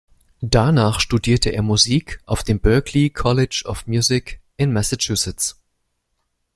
Danach 0.41 0.99
studierte 0.99 1.51
er 1.51 1.61
Musik 1.61 2.21
auf 2.25 2.43
dem 2.43 2.59
Berklee 2.59 3.11
College 3.11 3.61
of 3.67 3.85
Music 3.85 4.41
in 4.57 4.73
Massachusetts. 4.73 5.61